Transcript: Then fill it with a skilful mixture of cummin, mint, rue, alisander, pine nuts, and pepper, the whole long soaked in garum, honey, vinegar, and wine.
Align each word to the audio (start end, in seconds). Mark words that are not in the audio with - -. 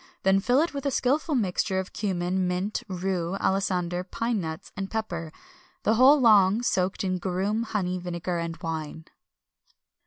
Then 0.23 0.39
fill 0.39 0.61
it 0.61 0.73
with 0.73 0.87
a 0.87 0.89
skilful 0.89 1.35
mixture 1.35 1.77
of 1.77 1.93
cummin, 1.93 2.47
mint, 2.47 2.81
rue, 2.87 3.37
alisander, 3.39 4.03
pine 4.03 4.41
nuts, 4.41 4.71
and 4.75 4.89
pepper, 4.89 5.31
the 5.83 5.93
whole 5.93 6.19
long 6.19 6.63
soaked 6.63 7.03
in 7.03 7.19
garum, 7.19 7.61
honey, 7.61 7.99
vinegar, 7.99 8.39
and 8.39 8.57
wine. 8.63 9.05